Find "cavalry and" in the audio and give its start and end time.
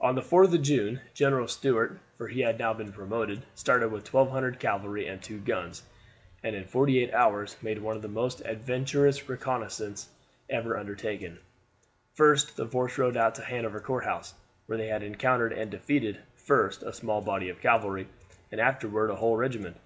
4.58-5.22, 17.60-18.62